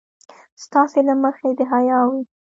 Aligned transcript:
ستاسې 0.63 0.99
له 1.07 1.13
مخې 1.23 1.49
د 1.57 1.59
حيا 1.71 1.99
وي. 2.09 2.21